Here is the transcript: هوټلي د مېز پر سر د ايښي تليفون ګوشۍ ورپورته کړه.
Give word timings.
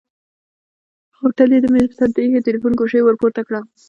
هوټلي 1.19 1.57
د 1.61 1.65
مېز 1.73 1.85
پر 1.89 1.95
سر 1.99 2.09
د 2.15 2.17
ايښي 2.21 2.39
تليفون 2.47 2.73
ګوشۍ 2.79 3.01
ورپورته 3.03 3.41
کړه. 3.47 3.59